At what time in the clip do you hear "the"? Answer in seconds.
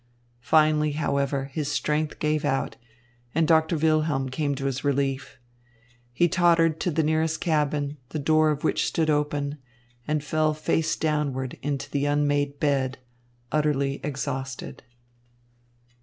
6.89-7.03, 8.09-8.17, 11.91-12.07